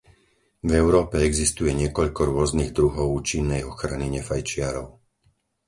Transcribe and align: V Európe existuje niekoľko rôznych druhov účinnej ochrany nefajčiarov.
V 0.57 0.65
Európe 0.83 1.15
existuje 1.29 1.71
niekoľko 1.81 2.17
rôznych 2.33 2.73
druhov 2.77 3.07
účinnej 3.21 3.61
ochrany 3.73 4.07
nefajčiarov. 4.17 4.87